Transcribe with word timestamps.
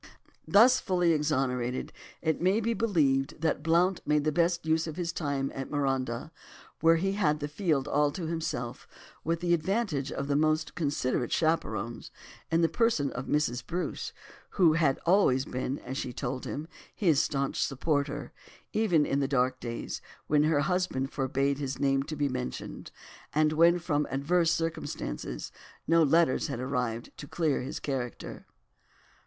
'"Thus 0.57 0.79
fully 0.79 1.11
exonerated, 1.13 1.93
it 2.23 2.41
may 2.41 2.59
be 2.59 2.73
believed 2.73 3.39
that 3.41 3.61
Blount 3.61 4.01
made 4.03 4.23
the 4.23 4.31
best 4.31 4.65
use 4.65 4.87
of 4.87 4.95
his 4.95 5.13
time 5.13 5.51
at 5.53 5.69
Marondah, 5.69 6.31
where 6.79 6.95
he 6.95 7.11
had 7.11 7.39
the 7.39 7.47
field 7.47 7.87
all 7.87 8.09
to 8.13 8.25
himself 8.25 8.87
with 9.23 9.41
the 9.41 9.53
advantage 9.53 10.11
of 10.11 10.27
the 10.27 10.35
most 10.35 10.73
considerate 10.73 11.29
of 11.35 11.37
chaperons, 11.37 12.09
in 12.49 12.61
the 12.61 12.67
person 12.67 13.11
of 13.11 13.27
Mrs. 13.27 13.63
Bruce, 13.63 14.11
who 14.57 14.73
had 14.73 14.97
always 15.05 15.45
been, 15.45 15.77
as 15.77 15.99
she 15.99 16.11
told 16.11 16.45
him, 16.45 16.67
his 16.95 17.21
staunch 17.21 17.61
supporter, 17.63 18.31
even 18.73 19.05
in 19.05 19.19
the 19.19 19.27
dark 19.27 19.59
days, 19.59 20.01
when 20.25 20.45
her 20.45 20.61
husband 20.61 21.11
forbade 21.13 21.59
his 21.59 21.77
name 21.77 22.01
to 22.01 22.15
be 22.15 22.27
mentioned, 22.27 22.89
and 23.35 23.53
when 23.53 23.77
from 23.77 24.07
adverse 24.09 24.49
circumstances 24.51 25.51
no 25.85 26.01
letters 26.01 26.47
had 26.47 26.59
arrived 26.59 27.11
to 27.17 27.27
clear 27.27 27.61
his 27.61 27.79
character. 27.79 28.47